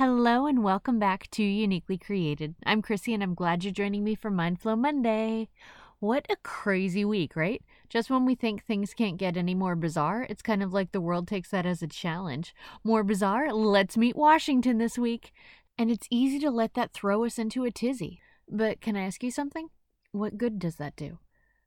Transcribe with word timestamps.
Hello 0.00 0.46
and 0.46 0.64
welcome 0.64 0.98
back 0.98 1.30
to 1.32 1.42
Uniquely 1.42 1.98
Created. 1.98 2.54
I'm 2.64 2.80
Chrissy 2.80 3.12
and 3.12 3.22
I'm 3.22 3.34
glad 3.34 3.62
you're 3.64 3.70
joining 3.70 4.02
me 4.02 4.14
for 4.14 4.30
Mindflow 4.30 4.78
Monday. 4.78 5.50
What 5.98 6.24
a 6.30 6.36
crazy 6.42 7.04
week, 7.04 7.36
right? 7.36 7.62
Just 7.90 8.08
when 8.08 8.24
we 8.24 8.34
think 8.34 8.64
things 8.64 8.94
can't 8.94 9.18
get 9.18 9.36
any 9.36 9.54
more 9.54 9.76
bizarre, 9.76 10.26
it's 10.30 10.40
kind 10.40 10.62
of 10.62 10.72
like 10.72 10.92
the 10.92 11.02
world 11.02 11.28
takes 11.28 11.50
that 11.50 11.66
as 11.66 11.82
a 11.82 11.86
challenge. 11.86 12.54
More 12.82 13.04
bizarre? 13.04 13.52
Let's 13.52 13.98
meet 13.98 14.16
Washington 14.16 14.78
this 14.78 14.96
week. 14.96 15.32
And 15.76 15.90
it's 15.90 16.08
easy 16.10 16.38
to 16.38 16.50
let 16.50 16.72
that 16.72 16.94
throw 16.94 17.26
us 17.26 17.38
into 17.38 17.64
a 17.64 17.70
tizzy. 17.70 18.22
But 18.48 18.80
can 18.80 18.96
I 18.96 19.02
ask 19.02 19.22
you 19.22 19.30
something? 19.30 19.68
What 20.12 20.38
good 20.38 20.58
does 20.58 20.76
that 20.76 20.96
do? 20.96 21.18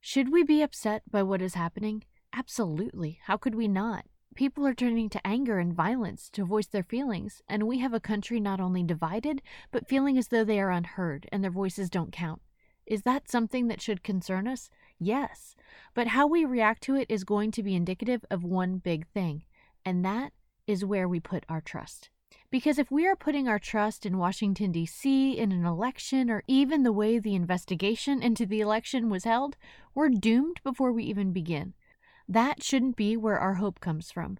Should 0.00 0.30
we 0.30 0.44
be 0.44 0.62
upset 0.62 1.02
by 1.10 1.24
what 1.24 1.42
is 1.42 1.54
happening? 1.54 2.04
Absolutely. 2.32 3.18
How 3.24 3.36
could 3.36 3.56
we 3.56 3.66
not? 3.66 4.04
People 4.36 4.66
are 4.66 4.74
turning 4.74 5.10
to 5.10 5.26
anger 5.26 5.58
and 5.58 5.74
violence 5.74 6.30
to 6.30 6.44
voice 6.44 6.68
their 6.68 6.84
feelings, 6.84 7.42
and 7.48 7.66
we 7.66 7.80
have 7.80 7.92
a 7.92 8.00
country 8.00 8.38
not 8.38 8.60
only 8.60 8.82
divided, 8.82 9.42
but 9.72 9.88
feeling 9.88 10.16
as 10.16 10.28
though 10.28 10.44
they 10.44 10.60
are 10.60 10.70
unheard 10.70 11.28
and 11.32 11.42
their 11.42 11.50
voices 11.50 11.90
don't 11.90 12.12
count. 12.12 12.40
Is 12.86 13.02
that 13.02 13.30
something 13.30 13.68
that 13.68 13.82
should 13.82 14.02
concern 14.02 14.46
us? 14.48 14.70
Yes. 14.98 15.56
But 15.94 16.08
how 16.08 16.26
we 16.26 16.44
react 16.44 16.82
to 16.84 16.94
it 16.94 17.06
is 17.08 17.24
going 17.24 17.50
to 17.52 17.62
be 17.62 17.74
indicative 17.74 18.24
of 18.30 18.44
one 18.44 18.78
big 18.78 19.06
thing, 19.08 19.44
and 19.84 20.04
that 20.04 20.32
is 20.66 20.84
where 20.84 21.08
we 21.08 21.20
put 21.20 21.44
our 21.48 21.60
trust. 21.60 22.10
Because 22.50 22.78
if 22.78 22.90
we 22.90 23.06
are 23.06 23.16
putting 23.16 23.48
our 23.48 23.58
trust 23.58 24.06
in 24.06 24.18
Washington, 24.18 24.72
D.C., 24.72 25.36
in 25.36 25.52
an 25.52 25.64
election, 25.64 26.30
or 26.30 26.42
even 26.46 26.82
the 26.82 26.92
way 26.92 27.18
the 27.18 27.34
investigation 27.34 28.22
into 28.22 28.46
the 28.46 28.60
election 28.60 29.10
was 29.10 29.24
held, 29.24 29.56
we're 29.94 30.08
doomed 30.08 30.60
before 30.62 30.92
we 30.92 31.04
even 31.04 31.32
begin. 31.32 31.74
That 32.30 32.62
shouldn't 32.62 32.94
be 32.94 33.16
where 33.16 33.40
our 33.40 33.54
hope 33.54 33.80
comes 33.80 34.12
from. 34.12 34.38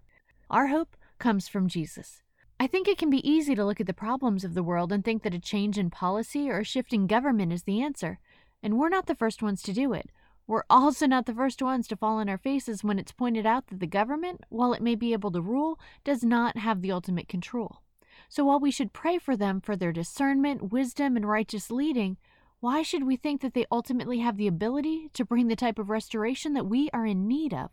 Our 0.49 0.67
hope 0.67 0.95
comes 1.19 1.49
from 1.49 1.67
Jesus. 1.67 2.21
I 2.57 2.65
think 2.65 2.87
it 2.87 2.97
can 2.97 3.09
be 3.09 3.29
easy 3.29 3.53
to 3.53 3.65
look 3.65 3.81
at 3.81 3.85
the 3.85 3.93
problems 3.93 4.45
of 4.45 4.53
the 4.53 4.63
world 4.63 4.93
and 4.93 5.03
think 5.03 5.23
that 5.23 5.33
a 5.33 5.39
change 5.39 5.77
in 5.77 5.89
policy 5.89 6.49
or 6.49 6.59
a 6.59 6.63
shift 6.63 6.93
in 6.93 7.05
government 7.05 7.51
is 7.51 7.63
the 7.63 7.81
answer. 7.81 8.19
And 8.63 8.77
we're 8.77 8.87
not 8.87 9.07
the 9.07 9.15
first 9.15 9.43
ones 9.43 9.61
to 9.63 9.73
do 9.73 9.91
it. 9.91 10.09
We're 10.47 10.63
also 10.69 11.05
not 11.05 11.25
the 11.25 11.33
first 11.33 11.61
ones 11.61 11.85
to 11.89 11.97
fall 11.97 12.19
on 12.19 12.29
our 12.29 12.37
faces 12.37 12.81
when 12.81 12.97
it's 12.97 13.11
pointed 13.11 13.45
out 13.45 13.67
that 13.67 13.81
the 13.81 13.87
government, 13.87 14.45
while 14.47 14.71
it 14.71 14.81
may 14.81 14.95
be 14.95 15.11
able 15.11 15.31
to 15.31 15.41
rule, 15.41 15.77
does 16.05 16.23
not 16.23 16.59
have 16.59 16.81
the 16.81 16.93
ultimate 16.93 17.27
control. 17.27 17.81
So 18.29 18.45
while 18.45 18.61
we 18.61 18.71
should 18.71 18.93
pray 18.93 19.17
for 19.17 19.35
them 19.35 19.59
for 19.59 19.75
their 19.75 19.91
discernment, 19.91 20.71
wisdom, 20.71 21.17
and 21.17 21.27
righteous 21.27 21.69
leading, 21.69 22.15
why 22.61 22.83
should 22.83 23.03
we 23.03 23.17
think 23.17 23.41
that 23.41 23.53
they 23.53 23.65
ultimately 23.69 24.19
have 24.19 24.37
the 24.37 24.47
ability 24.47 25.09
to 25.15 25.25
bring 25.25 25.49
the 25.49 25.57
type 25.57 25.77
of 25.77 25.89
restoration 25.89 26.53
that 26.53 26.67
we 26.67 26.89
are 26.93 27.05
in 27.05 27.27
need 27.27 27.53
of? 27.53 27.71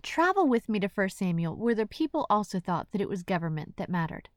Travel 0.00 0.48
with 0.48 0.68
me 0.68 0.80
to 0.80 0.88
1 0.88 1.08
Samuel, 1.10 1.56
where 1.56 1.74
the 1.74 1.86
people 1.86 2.26
also 2.30 2.58
thought 2.58 2.90
that 2.92 3.00
it 3.00 3.08
was 3.08 3.22
government 3.22 3.76
that 3.76 3.90
mattered. 3.90 4.30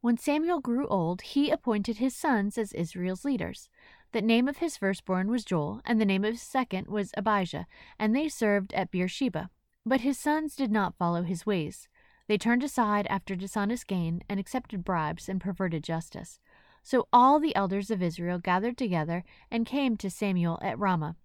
When 0.00 0.16
Samuel 0.16 0.60
grew 0.60 0.88
old, 0.88 1.20
he 1.20 1.50
appointed 1.50 1.98
his 1.98 2.16
sons 2.16 2.56
as 2.56 2.72
Israel's 2.72 3.24
leaders. 3.24 3.68
The 4.12 4.22
name 4.22 4.48
of 4.48 4.56
his 4.56 4.78
firstborn 4.78 5.30
was 5.30 5.44
Joel, 5.44 5.82
and 5.84 6.00
the 6.00 6.06
name 6.06 6.24
of 6.24 6.32
his 6.32 6.42
second 6.42 6.86
was 6.86 7.12
Abijah, 7.16 7.66
and 7.98 8.16
they 8.16 8.28
served 8.28 8.72
at 8.72 8.90
Beersheba. 8.90 9.50
But 9.84 10.00
his 10.00 10.18
sons 10.18 10.56
did 10.56 10.72
not 10.72 10.96
follow 10.96 11.22
his 11.22 11.44
ways. 11.44 11.88
They 12.26 12.38
turned 12.38 12.64
aside 12.64 13.06
after 13.08 13.36
dishonest 13.36 13.86
gain, 13.86 14.22
and 14.28 14.40
accepted 14.40 14.84
bribes 14.84 15.28
and 15.28 15.40
perverted 15.40 15.84
justice. 15.84 16.40
So 16.82 17.06
all 17.12 17.38
the 17.38 17.54
elders 17.54 17.90
of 17.90 18.02
Israel 18.02 18.38
gathered 18.38 18.78
together 18.78 19.22
and 19.50 19.66
came 19.66 19.96
to 19.98 20.10
Samuel 20.10 20.58
at 20.62 20.78
Ramah. 20.78 21.16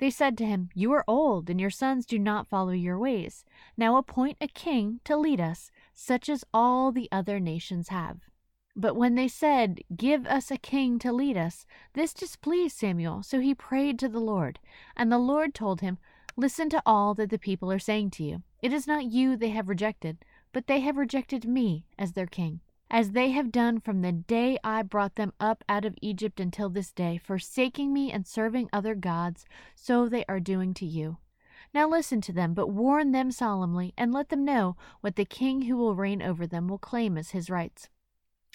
They 0.00 0.08
said 0.08 0.38
to 0.38 0.46
him, 0.46 0.70
You 0.74 0.92
are 0.92 1.04
old, 1.06 1.50
and 1.50 1.60
your 1.60 1.68
sons 1.68 2.06
do 2.06 2.18
not 2.18 2.48
follow 2.48 2.72
your 2.72 2.98
ways. 2.98 3.44
Now 3.76 3.98
appoint 3.98 4.38
a 4.40 4.48
king 4.48 5.00
to 5.04 5.14
lead 5.14 5.42
us, 5.42 5.70
such 5.92 6.30
as 6.30 6.42
all 6.54 6.90
the 6.90 7.06
other 7.12 7.38
nations 7.38 7.88
have. 7.88 8.20
But 8.74 8.96
when 8.96 9.14
they 9.14 9.28
said, 9.28 9.80
Give 9.94 10.26
us 10.26 10.50
a 10.50 10.56
king 10.56 10.98
to 11.00 11.12
lead 11.12 11.36
us, 11.36 11.66
this 11.92 12.14
displeased 12.14 12.78
Samuel, 12.78 13.22
so 13.22 13.40
he 13.40 13.54
prayed 13.54 13.98
to 13.98 14.08
the 14.08 14.20
Lord. 14.20 14.58
And 14.96 15.12
the 15.12 15.18
Lord 15.18 15.54
told 15.54 15.82
him, 15.82 15.98
Listen 16.34 16.70
to 16.70 16.82
all 16.86 17.12
that 17.16 17.28
the 17.28 17.38
people 17.38 17.70
are 17.70 17.78
saying 17.78 18.12
to 18.12 18.24
you. 18.24 18.42
It 18.62 18.72
is 18.72 18.86
not 18.86 19.04
you 19.04 19.36
they 19.36 19.50
have 19.50 19.68
rejected, 19.68 20.24
but 20.54 20.66
they 20.66 20.80
have 20.80 20.96
rejected 20.96 21.44
me 21.44 21.84
as 21.98 22.14
their 22.14 22.26
king 22.26 22.60
as 22.90 23.12
they 23.12 23.30
have 23.30 23.52
done 23.52 23.78
from 23.78 24.02
the 24.02 24.10
day 24.10 24.58
I 24.64 24.82
brought 24.82 25.14
them 25.14 25.32
up 25.38 25.62
out 25.68 25.84
of 25.84 25.94
Egypt 26.02 26.40
until 26.40 26.68
this 26.68 26.90
day, 26.90 27.18
forsaking 27.22 27.92
me 27.92 28.10
and 28.10 28.26
serving 28.26 28.68
other 28.72 28.96
gods, 28.96 29.46
so 29.76 30.08
they 30.08 30.24
are 30.28 30.40
doing 30.40 30.74
to 30.74 30.86
you. 30.86 31.18
Now 31.72 31.88
listen 31.88 32.20
to 32.22 32.32
them, 32.32 32.52
but 32.52 32.66
warn 32.66 33.12
them 33.12 33.30
solemnly, 33.30 33.94
and 33.96 34.12
let 34.12 34.28
them 34.28 34.44
know 34.44 34.76
what 35.02 35.14
the 35.14 35.24
king 35.24 35.62
who 35.62 35.76
will 35.76 35.94
reign 35.94 36.20
over 36.20 36.46
them 36.46 36.66
will 36.66 36.78
claim 36.78 37.16
as 37.16 37.30
his 37.30 37.48
rights. 37.48 37.88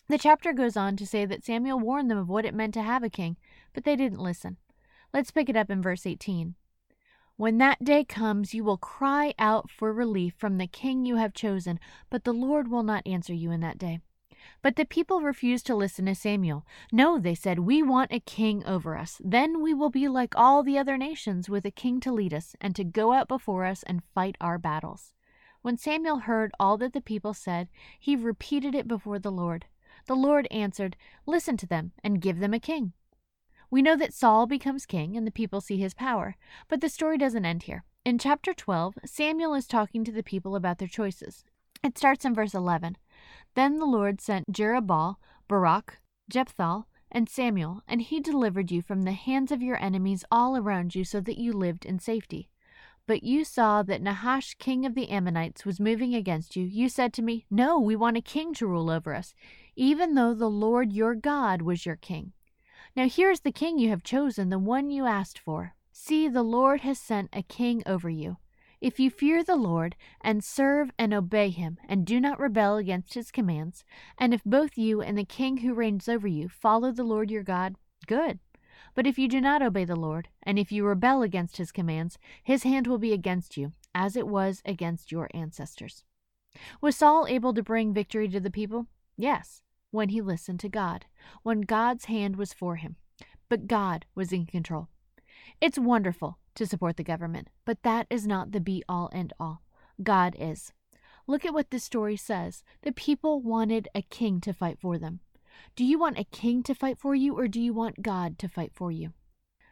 The 0.08 0.18
chapter 0.18 0.52
goes 0.52 0.76
on 0.76 0.98
to 0.98 1.08
say 1.08 1.26
that 1.26 1.46
Samuel 1.46 1.80
warned 1.80 2.12
them 2.12 2.18
of 2.18 2.28
what 2.28 2.46
it 2.46 2.54
meant 2.54 2.74
to 2.74 2.84
have 2.84 3.04
a 3.04 3.10
king, 3.10 3.38
but 3.74 3.86
they 3.86 3.96
didn't 3.96 4.20
listen. 4.20 4.58
Let's 5.14 5.32
pick 5.32 5.48
it 5.48 5.56
up 5.56 5.72
in 5.72 5.82
verse 5.82 6.06
18. 6.06 6.56
When 7.38 7.58
that 7.58 7.84
day 7.84 8.04
comes, 8.04 8.54
you 8.54 8.64
will 8.64 8.78
cry 8.78 9.34
out 9.40 9.70
for 9.70 9.94
relief 9.94 10.36
from 10.38 10.58
the 10.58 10.68
king 10.68 11.06
you 11.06 11.16
have 11.16 11.34
chosen, 11.34 11.80
but 12.10 12.26
the 12.26 12.34
Lord 12.34 12.68
will 12.70 12.84
not 12.84 13.08
answer 13.08 13.34
you 13.34 13.50
in 13.52 13.62
that 13.62 13.78
day. 13.78 14.00
But 14.62 14.76
the 14.76 14.86
people 14.86 15.22
refused 15.22 15.66
to 15.68 15.76
listen 15.76 16.06
to 16.06 16.16
Samuel. 16.16 16.66
No, 16.92 17.20
they 17.20 17.36
said, 17.36 17.60
we 17.60 17.82
want 17.82 18.12
a 18.12 18.20
king 18.20 18.64
over 18.66 18.98
us. 18.98 19.22
Then 19.24 19.62
we 19.62 19.74
will 19.74 19.90
be 19.90 20.08
like 20.08 20.34
all 20.36 20.64
the 20.64 20.78
other 20.78 20.98
nations, 20.98 21.50
with 21.50 21.66
a 21.66 21.72
king 21.72 22.00
to 22.02 22.12
lead 22.12 22.34
us, 22.34 22.56
and 22.60 22.76
to 22.76 22.84
go 22.84 23.14
out 23.14 23.28
before 23.28 23.66
us 23.66 23.84
and 23.84 24.04
fight 24.14 24.36
our 24.40 24.58
battles. 24.58 25.12
When 25.62 25.78
Samuel 25.78 26.20
heard 26.20 26.52
all 26.60 26.78
that 26.78 26.94
the 26.94 27.02
people 27.02 27.34
said, 27.34 27.70
he 28.00 28.16
repeated 28.16 28.76
it 28.76 28.88
before 28.88 29.20
the 29.20 29.32
Lord. 29.32 29.66
The 30.06 30.16
Lord 30.16 30.48
answered, 30.52 30.96
Listen 31.26 31.58
to 31.58 31.66
them, 31.66 31.94
and 32.04 32.22
give 32.22 32.40
them 32.40 32.54
a 32.54 32.60
king. 32.60 32.94
We 33.72 33.82
know 33.82 33.98
that 33.98 34.14
Saul 34.14 34.46
becomes 34.46 34.86
king, 34.86 35.18
and 35.18 35.26
the 35.26 35.32
people 35.32 35.62
see 35.62 35.78
his 35.78 35.94
power. 35.94 36.36
But 36.68 36.82
the 36.82 36.90
story 36.90 37.18
doesn't 37.18 37.46
end 37.46 37.64
here. 37.64 37.84
In 38.06 38.20
chapter 38.20 38.54
12, 38.54 39.00
Samuel 39.06 39.56
is 39.56 39.66
talking 39.66 40.04
to 40.04 40.12
the 40.12 40.22
people 40.22 40.56
about 40.56 40.78
their 40.78 40.88
choices. 40.88 41.44
It 41.84 41.98
starts 41.98 42.26
in 42.26 42.36
verse 42.36 42.54
11. 42.54 42.98
Then 43.56 43.80
the 43.80 43.86
Lord 43.86 44.22
sent 44.22 44.52
Jerubbaal, 44.52 45.16
Barak, 45.48 46.00
Jephthah, 46.30 46.86
and 47.10 47.30
Samuel, 47.30 47.82
and 47.88 48.02
he 48.02 48.20
delivered 48.20 48.70
you 48.70 48.82
from 48.82 49.04
the 49.04 49.14
hands 49.14 49.52
of 49.52 49.64
your 49.64 49.82
enemies 49.82 50.26
all 50.30 50.58
around 50.58 50.94
you 50.94 51.06
so 51.06 51.22
that 51.22 51.38
you 51.38 51.54
lived 51.54 51.86
in 51.86 51.98
safety. 51.98 52.50
But 53.08 53.24
you 53.24 53.46
saw 53.46 53.84
that 53.84 54.02
Nahash, 54.02 54.56
king 54.56 54.86
of 54.86 54.96
the 54.96 55.10
Ammonites, 55.10 55.64
was 55.64 55.80
moving 55.80 56.14
against 56.14 56.56
you. 56.56 56.66
You 56.66 56.90
said 56.90 57.14
to 57.14 57.22
me, 57.22 57.46
No, 57.50 57.80
we 57.80 57.96
want 57.96 58.18
a 58.18 58.22
king 58.22 58.54
to 58.56 58.68
rule 58.68 58.90
over 58.90 59.14
us, 59.14 59.34
even 59.76 60.16
though 60.16 60.34
the 60.34 60.50
Lord 60.50 60.92
your 60.92 61.16
God 61.16 61.62
was 61.62 61.86
your 61.86 61.96
king. 61.96 62.34
Now 62.96 63.08
here 63.08 63.30
is 63.30 63.42
the 63.42 63.52
king 63.52 63.78
you 63.78 63.90
have 63.90 64.04
chosen, 64.04 64.50
the 64.50 64.60
one 64.60 64.90
you 64.90 65.06
asked 65.06 65.40
for. 65.40 65.76
See, 65.92 66.28
the 66.28 66.44
Lord 66.44 66.82
has 66.82 67.00
sent 67.00 67.30
a 67.32 67.44
king 67.44 67.84
over 67.86 68.10
you. 68.10 68.38
If 68.82 69.00
you 69.00 69.10
fear 69.10 69.44
the 69.44 69.56
Lord, 69.56 69.96
and 70.22 70.44
serve 70.44 70.92
and 70.98 71.14
obey 71.14 71.50
him, 71.50 71.78
and 71.88 72.06
do 72.06 72.20
not 72.20 72.40
rebel 72.40 72.78
against 72.78 73.14
his 73.14 73.32
commands, 73.32 73.84
and 74.18 74.34
if 74.34 74.44
both 74.44 74.78
you 74.78 75.02
and 75.02 75.18
the 75.18 75.26
king 75.26 75.58
who 75.58 75.74
reigns 75.74 76.10
over 76.10 76.28
you 76.28 76.50
follow 76.50 76.92
the 76.92 77.04
Lord 77.04 77.32
your 77.32 77.44
God, 77.44 77.76
good. 78.08 78.40
But 78.94 79.08
if 79.08 79.18
you 79.18 79.28
do 79.28 79.42
not 79.42 79.62
obey 79.62 79.86
the 79.86 79.96
Lord, 79.96 80.30
and 80.44 80.60
if 80.60 80.72
you 80.72 80.86
rebel 80.86 81.22
against 81.22 81.58
his 81.58 81.72
commands, 81.72 82.18
his 82.44 82.64
hand 82.64 82.88
will 82.88 82.98
be 82.98 83.14
against 83.14 83.58
you, 83.58 83.74
as 83.94 84.16
it 84.16 84.28
was 84.28 84.62
against 84.66 85.12
your 85.12 85.30
ancestors. 85.34 86.04
Was 86.82 86.96
Saul 86.96 87.28
able 87.28 87.54
to 87.54 87.64
bring 87.64 87.94
victory 87.94 88.28
to 88.30 88.40
the 88.40 88.52
people? 88.52 88.88
Yes, 89.18 89.62
when 89.92 90.10
he 90.10 90.22
listened 90.22 90.60
to 90.62 90.70
God, 90.70 91.06
when 91.44 91.62
God's 91.62 92.06
hand 92.06 92.36
was 92.36 92.54
for 92.54 92.78
him. 92.78 92.96
But 93.50 93.68
God 93.68 94.06
was 94.16 94.32
in 94.32 94.46
control. 94.46 94.90
It's 95.62 95.80
wonderful 95.80 96.38
to 96.56 96.66
support 96.66 96.98
the 96.98 97.04
government, 97.04 97.50
but 97.66 97.84
that 97.84 98.08
is 98.10 98.26
not 98.26 98.52
the 98.52 98.60
be 98.60 98.84
all 98.90 99.10
end 99.14 99.34
all. 99.40 99.62
God 100.02 100.36
is. 100.40 100.74
Look 101.28 101.46
at 101.46 101.54
what 101.54 101.72
this 101.72 101.84
story 101.84 102.18
says. 102.18 102.64
The 102.82 102.92
people 102.92 103.42
wanted 103.42 103.88
a 103.96 104.02
king 104.02 104.42
to 104.42 104.54
fight 104.54 104.80
for 104.80 104.98
them. 104.98 105.22
Do 105.76 105.86
you 105.86 105.98
want 105.98 106.20
a 106.20 106.26
king 106.26 106.64
to 106.64 106.76
fight 106.76 106.98
for 106.98 107.16
you, 107.16 107.38
or 107.38 107.48
do 107.48 107.62
you 107.62 107.74
want 107.74 108.02
God 108.02 108.38
to 108.40 108.50
fight 108.50 108.72
for 108.74 108.92
you? 108.92 109.14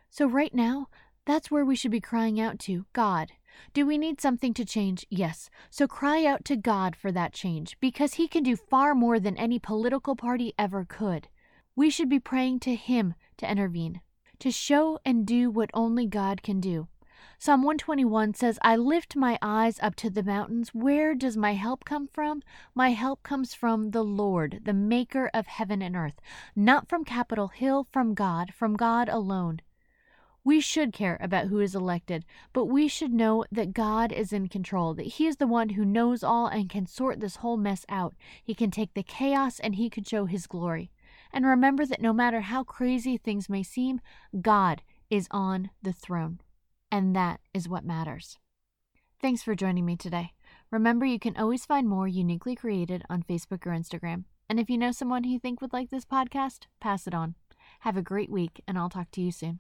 So, 0.10 0.26
right 0.26 0.54
now, 0.54 0.88
that's 1.26 1.52
where 1.52 1.66
we 1.66 1.76
should 1.76 1.92
be 1.92 2.02
crying 2.02 2.40
out 2.40 2.60
to 2.60 2.86
God. 2.94 3.32
Do 3.74 3.86
we 3.86 3.98
need 3.98 4.20
something 4.20 4.54
to 4.56 4.66
change? 4.66 5.06
Yes. 5.10 5.50
So 5.70 5.88
cry 5.88 6.26
out 6.26 6.44
to 6.46 6.56
God 6.56 6.96
for 6.96 7.12
that 7.12 7.34
change, 7.34 7.78
because 7.80 8.16
He 8.16 8.28
can 8.28 8.44
do 8.44 8.56
far 8.56 8.96
more 8.96 9.20
than 9.20 9.38
any 9.38 9.60
political 9.60 10.16
party 10.16 10.54
ever 10.58 10.86
could. 10.86 11.28
We 11.76 11.90
should 11.90 12.10
be 12.10 12.20
praying 12.20 12.62
to 12.62 12.76
Him 12.76 13.14
to 13.38 13.50
intervene 13.50 14.02
to 14.44 14.52
show 14.52 15.00
and 15.06 15.26
do 15.26 15.50
what 15.50 15.70
only 15.74 16.06
God 16.06 16.44
can 16.44 16.60
do. 16.60 16.90
Psalm 17.40 17.62
121 17.62 18.34
says, 18.34 18.60
I 18.62 18.76
lift 18.76 19.16
my 19.16 19.40
eyes 19.42 19.80
up 19.82 19.96
to 19.96 20.10
the 20.10 20.22
mountains. 20.22 20.74
Where 20.74 21.16
does 21.16 21.38
my 21.38 21.54
help 21.54 21.86
come 21.86 22.10
from? 22.12 22.44
My 22.76 22.90
help 22.90 23.24
comes 23.24 23.54
from 23.54 23.92
the 23.92 24.04
Lord, 24.04 24.60
the 24.66 24.74
maker 24.74 25.32
of 25.34 25.48
heaven 25.48 25.82
and 25.82 25.96
earth, 25.96 26.20
not 26.58 26.90
from 26.90 27.06
Capitol 27.06 27.48
Hill, 27.48 27.88
from 27.90 28.14
God, 28.14 28.54
from 28.54 28.76
God 28.76 29.08
alone. 29.08 29.62
We 30.44 30.60
should 30.60 30.92
care 30.92 31.18
about 31.22 31.48
who 31.48 31.62
is 31.62 31.74
elected, 31.74 32.26
but 32.52 32.66
we 32.66 32.90
should 32.90 33.14
know 33.14 33.46
that 33.50 33.74
God 33.74 34.12
is 34.12 34.34
in 34.34 34.50
control, 34.50 34.94
that 34.96 35.04
He 35.04 35.26
is 35.26 35.38
the 35.38 35.48
one 35.48 35.70
who 35.70 35.86
knows 35.86 36.22
all 36.22 36.48
and 36.48 36.70
can 36.70 36.86
sort 36.86 37.22
this 37.22 37.38
whole 37.38 37.56
mess 37.56 37.86
out. 37.88 38.14
He 38.44 38.54
can 38.54 38.72
take 38.72 38.94
the 38.94 39.04
chaos 39.04 39.62
and 39.62 39.76
He 39.76 39.90
can 39.90 40.04
show 40.04 40.26
His 40.26 40.48
glory. 40.48 40.92
And 41.34 41.46
remember 41.46 41.86
that 41.86 42.02
no 42.02 42.14
matter 42.14 42.42
how 42.42 42.64
crazy 42.64 43.18
things 43.18 43.50
may 43.50 43.64
seem, 43.64 44.00
God 44.40 44.84
is 45.10 45.28
on 45.32 45.72
the 45.82 45.92
throne. 45.92 46.40
And 46.92 47.16
that 47.16 47.40
is 47.54 47.68
what 47.68 47.84
matters. 47.84 48.38
Thanks 49.20 49.42
for 49.42 49.56
joining 49.56 49.86
me 49.86 49.96
today. 49.96 50.34
Remember, 50.70 51.06
you 51.06 51.18
can 51.18 51.36
always 51.36 51.66
find 51.66 51.90
more 51.90 52.08
uniquely 52.08 52.56
created 52.56 53.04
on 53.10 53.24
Facebook 53.24 53.66
or 53.66 53.72
Instagram. 53.72 54.26
And 54.50 54.60
if 54.60 54.70
you 54.70 54.78
know 54.78 54.92
someone 54.92 55.24
who 55.24 55.32
you 55.32 55.40
think 55.40 55.62
would 55.62 55.74
like 55.74 55.90
this 55.90 56.06
podcast, 56.06 56.68
pass 56.80 57.08
it 57.08 57.14
on. 57.14 57.36
Have 57.80 57.98
a 57.98 58.02
great 58.02 58.30
week, 58.30 58.62
and 58.68 58.78
I'll 58.78 58.90
talk 58.90 59.10
to 59.12 59.22
you 59.22 59.32
soon. 59.32 59.60